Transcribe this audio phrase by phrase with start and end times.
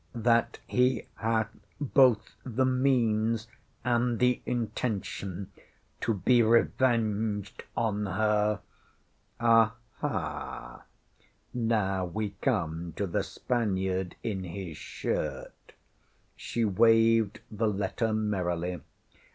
[0.15, 3.47] that he hath both the means
[3.83, 5.51] and the intention
[5.99, 8.61] to be revenged on her.
[9.39, 10.85] Aha!
[11.53, 15.53] Now we come to the Spaniard in his shirt!
[15.67, 15.73] ŌĆÖ
[16.35, 18.81] (She waved the letter merrily.)